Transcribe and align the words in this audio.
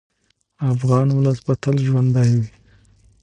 افغان 0.71 1.07
ولس 1.11 1.39
به 1.45 1.53
تل 1.63 1.75
ژوندی 1.87 2.29
وي. 2.39 2.47